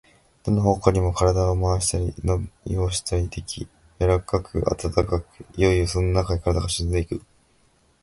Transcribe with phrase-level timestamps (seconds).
[0.41, 3.67] どの方向にも身体を廻したり、のびをしたりでき、
[3.99, 7.21] 柔かく暖かく、いよいよそのなかへ身体が沈んでいく。